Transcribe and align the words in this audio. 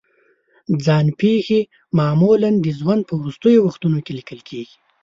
ځان 0.85 1.05
پېښې 1.19 1.59
معمولا 1.99 2.49
د 2.65 2.67
ژوند 2.79 3.01
په 3.07 3.13
وروستیو 3.19 3.63
وختونو 3.67 3.99
کې 4.05 4.11
لیکل 4.19 4.39
کېږي. 4.49 4.77